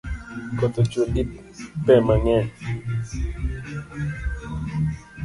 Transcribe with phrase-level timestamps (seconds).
[0.57, 1.23] Koth ochue gi
[1.85, 2.47] pe mang’eny